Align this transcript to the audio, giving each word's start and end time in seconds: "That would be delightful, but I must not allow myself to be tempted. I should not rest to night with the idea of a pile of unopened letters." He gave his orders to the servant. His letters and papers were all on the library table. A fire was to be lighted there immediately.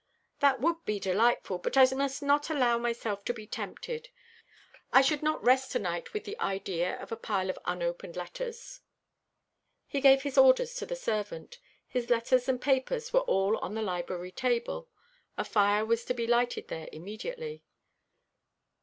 "That 0.39 0.59
would 0.59 0.83
be 0.83 0.99
delightful, 0.99 1.59
but 1.59 1.77
I 1.77 1.85
must 1.95 2.23
not 2.23 2.49
allow 2.49 2.79
myself 2.79 3.23
to 3.25 3.35
be 3.35 3.45
tempted. 3.45 4.09
I 4.91 5.03
should 5.03 5.21
not 5.21 5.43
rest 5.43 5.71
to 5.73 5.77
night 5.79 6.11
with 6.11 6.23
the 6.23 6.39
idea 6.39 6.99
of 6.99 7.11
a 7.11 7.15
pile 7.15 7.51
of 7.51 7.59
unopened 7.65 8.15
letters." 8.15 8.81
He 9.85 10.01
gave 10.01 10.23
his 10.23 10.39
orders 10.39 10.73
to 10.77 10.87
the 10.87 10.95
servant. 10.95 11.59
His 11.87 12.09
letters 12.09 12.49
and 12.49 12.59
papers 12.59 13.13
were 13.13 13.19
all 13.19 13.59
on 13.59 13.75
the 13.75 13.83
library 13.83 14.31
table. 14.31 14.89
A 15.37 15.45
fire 15.45 15.85
was 15.85 16.03
to 16.05 16.15
be 16.15 16.25
lighted 16.25 16.69
there 16.69 16.89
immediately. 16.91 17.63